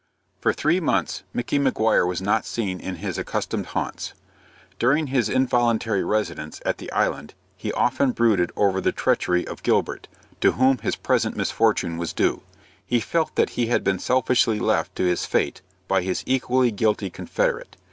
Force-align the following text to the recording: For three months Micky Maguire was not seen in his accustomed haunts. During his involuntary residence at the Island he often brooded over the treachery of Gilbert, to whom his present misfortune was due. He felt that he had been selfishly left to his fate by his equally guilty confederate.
For 0.39 0.51
three 0.51 0.79
months 0.79 1.21
Micky 1.31 1.59
Maguire 1.59 2.07
was 2.07 2.23
not 2.23 2.43
seen 2.43 2.79
in 2.79 2.95
his 2.95 3.19
accustomed 3.19 3.67
haunts. 3.67 4.13
During 4.79 5.05
his 5.05 5.29
involuntary 5.29 6.03
residence 6.03 6.59
at 6.65 6.79
the 6.79 6.91
Island 6.91 7.35
he 7.55 7.71
often 7.73 8.09
brooded 8.11 8.51
over 8.55 8.81
the 8.81 8.91
treachery 8.91 9.45
of 9.45 9.61
Gilbert, 9.61 10.07
to 10.39 10.53
whom 10.53 10.79
his 10.79 10.95
present 10.95 11.37
misfortune 11.37 11.99
was 11.99 12.13
due. 12.13 12.41
He 12.83 12.99
felt 12.99 13.35
that 13.35 13.51
he 13.51 13.67
had 13.67 13.83
been 13.83 13.99
selfishly 13.99 14.57
left 14.57 14.95
to 14.95 15.03
his 15.05 15.27
fate 15.27 15.61
by 15.87 16.01
his 16.01 16.23
equally 16.25 16.71
guilty 16.71 17.11
confederate. 17.11 17.77